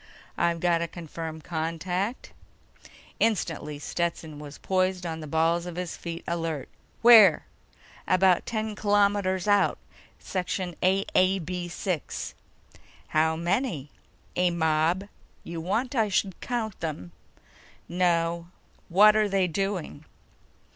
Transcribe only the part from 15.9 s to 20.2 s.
I should count them?" "No. What're they doing?"